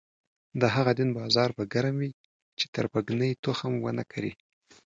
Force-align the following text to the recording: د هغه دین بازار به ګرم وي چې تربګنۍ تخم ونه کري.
د 0.61 0.63
هغه 0.75 0.91
دین 0.99 1.09
بازار 1.19 1.49
به 1.57 1.63
ګرم 1.73 1.95
وي 1.99 2.11
چې 2.57 2.65
تربګنۍ 2.75 3.31
تخم 3.45 3.73
ونه 3.79 4.03
کري. 4.11 4.31